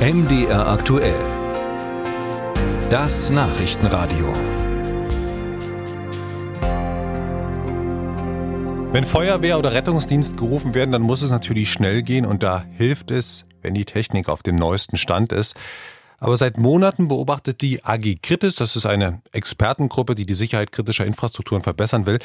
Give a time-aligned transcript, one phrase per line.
[0.00, 1.20] MDR aktuell.
[2.88, 4.32] Das Nachrichtenradio.
[8.92, 13.10] Wenn Feuerwehr oder Rettungsdienst gerufen werden, dann muss es natürlich schnell gehen und da hilft
[13.10, 15.54] es, wenn die Technik auf dem neuesten Stand ist.
[16.16, 21.04] Aber seit Monaten beobachtet die AG Kritis, das ist eine Expertengruppe, die die Sicherheit kritischer
[21.04, 22.20] Infrastrukturen verbessern will,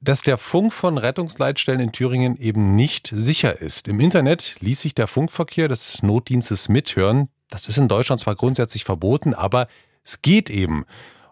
[0.00, 3.86] dass der Funk von Rettungsleitstellen in Thüringen eben nicht sicher ist.
[3.86, 7.28] Im Internet ließ sich der Funkverkehr des Notdienstes mithören.
[7.50, 9.68] Das ist in Deutschland zwar grundsätzlich verboten, aber
[10.04, 10.86] es geht eben.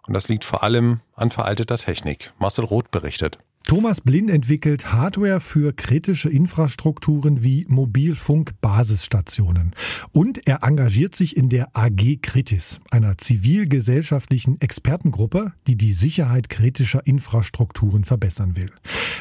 [0.06, 2.32] Und das liegt vor allem an veralteter Technik.
[2.38, 3.38] Marcel Roth berichtet.
[3.68, 9.74] Thomas Blinn entwickelt Hardware für kritische Infrastrukturen wie Mobilfunk-Basisstationen.
[10.10, 17.06] Und er engagiert sich in der AG Kritis, einer zivilgesellschaftlichen Expertengruppe, die die Sicherheit kritischer
[17.06, 18.70] Infrastrukturen verbessern will.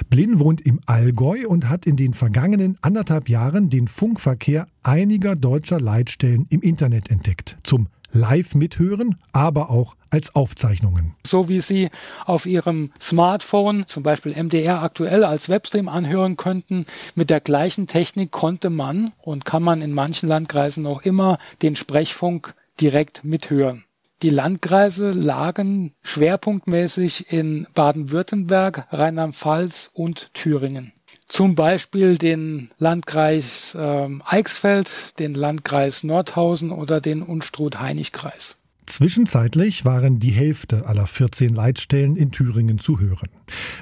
[0.10, 5.82] Blinn wohnt im Allgäu und hat in den vergangenen anderthalb Jahren den Funkverkehr einiger deutscher
[5.82, 7.58] Leitstellen im Internet entdeckt.
[7.64, 11.16] Zum live mithören, aber auch als Aufzeichnungen.
[11.26, 11.90] So wie Sie
[12.26, 18.32] auf Ihrem Smartphone zum Beispiel MDR aktuell als Webstream anhören könnten, mit der gleichen Technik
[18.32, 23.84] konnte man und kann man in manchen Landkreisen noch immer den Sprechfunk direkt mithören.
[24.24, 30.94] Die Landkreise lagen schwerpunktmäßig in Baden-Württemberg, Rheinland-Pfalz und Thüringen
[31.28, 38.56] zum Beispiel den Landkreis äh, Eichsfeld, den Landkreis Nordhausen oder den Unstrut-Heinig-Kreis.
[38.86, 43.30] Zwischenzeitlich waren die Hälfte aller 14 Leitstellen in Thüringen zu hören.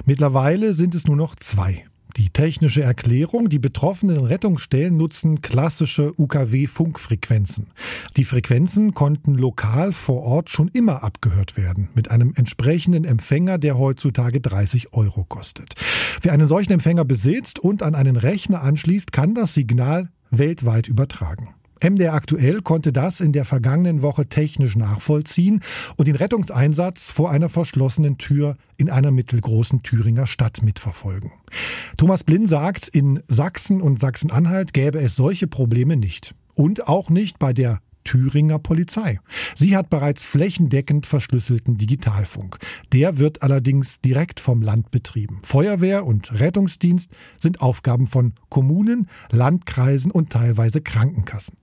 [0.04, 1.86] Mittlerweile sind es nur noch zwei.
[2.16, 7.66] Die technische Erklärung, die betroffenen Rettungsstellen nutzen klassische UKW-Funkfrequenzen.
[8.16, 13.78] Die Frequenzen konnten lokal vor Ort schon immer abgehört werden, mit einem entsprechenden Empfänger, der
[13.78, 15.74] heutzutage 30 Euro kostet.
[16.22, 21.54] Wer einen solchen Empfänger besitzt und an einen Rechner anschließt, kann das Signal weltweit übertragen.
[21.82, 25.60] MDR aktuell konnte das in der vergangenen Woche technisch nachvollziehen
[25.96, 31.32] und den Rettungseinsatz vor einer verschlossenen Tür in einer mittelgroßen Thüringer Stadt mitverfolgen.
[31.96, 36.34] Thomas Blinn sagt, in Sachsen und Sachsen-Anhalt gäbe es solche Probleme nicht.
[36.54, 39.20] Und auch nicht bei der Thüringer Polizei.
[39.54, 42.58] Sie hat bereits flächendeckend verschlüsselten Digitalfunk.
[42.92, 45.40] Der wird allerdings direkt vom Land betrieben.
[45.42, 51.56] Feuerwehr und Rettungsdienst sind Aufgaben von Kommunen, Landkreisen und teilweise Krankenkassen.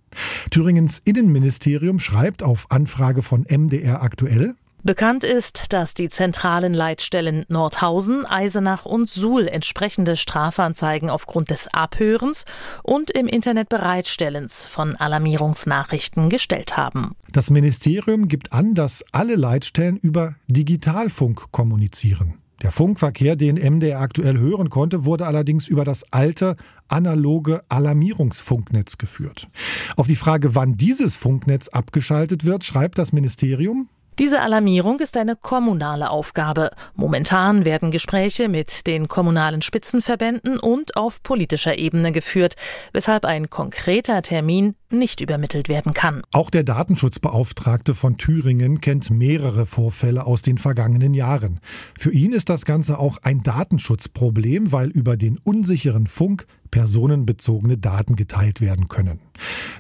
[0.52, 8.26] Thüringens Innenministerium schreibt auf Anfrage von MDR aktuell, Bekannt ist, dass die zentralen Leitstellen Nordhausen,
[8.26, 12.44] Eisenach und Suhl entsprechende Strafanzeigen aufgrund des Abhörens
[12.84, 17.16] und im Internet Bereitstellens von Alarmierungsnachrichten gestellt haben.
[17.32, 22.43] Das Ministerium gibt an, dass alle Leitstellen über Digitalfunk kommunizieren.
[22.64, 26.56] Der Funkverkehr, den MDR aktuell hören konnte, wurde allerdings über das alte
[26.88, 29.50] analoge Alarmierungsfunknetz geführt.
[29.98, 35.36] Auf die Frage, wann dieses Funknetz abgeschaltet wird, schreibt das Ministerium, diese Alarmierung ist eine
[35.36, 36.72] kommunale Aufgabe.
[36.96, 42.56] Momentan werden Gespräche mit den kommunalen Spitzenverbänden und auf politischer Ebene geführt,
[42.92, 46.22] weshalb ein konkreter Termin nicht übermittelt werden kann.
[46.32, 51.60] Auch der Datenschutzbeauftragte von Thüringen kennt mehrere Vorfälle aus den vergangenen Jahren.
[51.98, 58.16] Für ihn ist das Ganze auch ein Datenschutzproblem, weil über den unsicheren Funk personenbezogene Daten
[58.16, 59.20] geteilt werden können.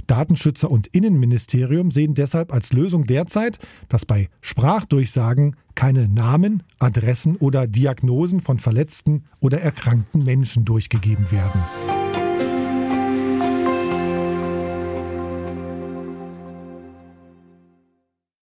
[0.06, 3.58] Datenschützer und Innenministerium sehen deshalb als Lösung derzeit,
[3.90, 12.03] dass bei Sprachdurchsagen keine Namen, Adressen oder Diagnosen von verletzten oder erkrankten Menschen durchgegeben werden.